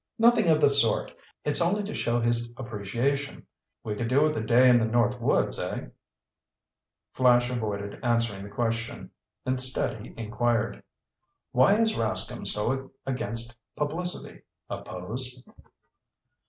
[0.17, 1.13] "Nothing of the sort.
[1.45, 3.45] It's only to show his appreciation.
[3.83, 5.89] We could do with a day in the north woods, eh?"
[7.13, 9.11] Flash avoided answering the question.
[9.45, 10.81] Instead he inquired:
[11.51, 14.41] "Why is Rascomb so against publicity?
[14.71, 15.43] A pose?"